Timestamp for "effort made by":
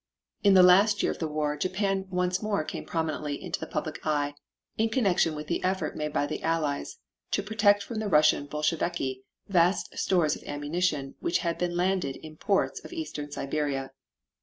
5.63-6.25